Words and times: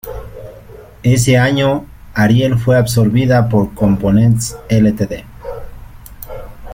Ese 1.03 1.37
año, 1.37 1.85
Ariel 2.15 2.57
fue 2.57 2.75
absorbida 2.75 3.47
por 3.47 3.75
"Components 3.75 4.57
Ltd. 4.67 5.23